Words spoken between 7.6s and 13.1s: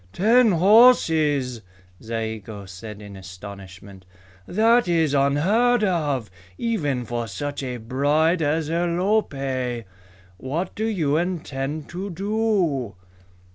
a bride as Alope! What do you intend to do?"